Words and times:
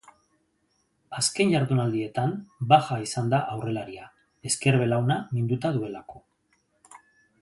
Azken 1.17 1.51
jardunaldietan 1.55 2.33
baja 2.73 2.97
izan 3.09 3.29
da 3.35 3.43
aurrelaria, 3.57 4.09
ezker 4.51 4.79
belauna 4.85 5.19
minduta 5.37 5.73
duelako. 5.77 6.25